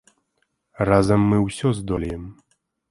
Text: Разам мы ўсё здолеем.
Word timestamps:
Разам 0.89 1.29
мы 1.35 1.43
ўсё 1.47 1.67
здолеем. 1.83 2.23